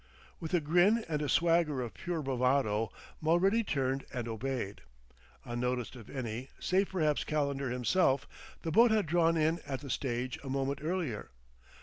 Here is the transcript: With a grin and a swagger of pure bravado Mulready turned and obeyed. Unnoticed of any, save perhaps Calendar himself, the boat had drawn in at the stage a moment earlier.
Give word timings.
With 0.39 0.55
a 0.55 0.59
grin 0.59 1.05
and 1.07 1.21
a 1.21 1.29
swagger 1.29 1.79
of 1.83 1.93
pure 1.93 2.23
bravado 2.23 2.91
Mulready 3.21 3.63
turned 3.63 4.03
and 4.11 4.27
obeyed. 4.27 4.81
Unnoticed 5.45 5.95
of 5.95 6.09
any, 6.09 6.49
save 6.59 6.89
perhaps 6.89 7.23
Calendar 7.23 7.69
himself, 7.69 8.27
the 8.63 8.71
boat 8.71 8.89
had 8.89 9.05
drawn 9.05 9.37
in 9.37 9.59
at 9.59 9.81
the 9.81 9.91
stage 9.91 10.39
a 10.43 10.49
moment 10.49 10.79
earlier. 10.81 11.29